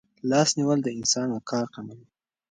لاس 0.29 0.49
نیول 0.57 0.79
د 0.83 0.87
انسان 0.97 1.27
وقار 1.31 1.65
کموي. 1.75 2.05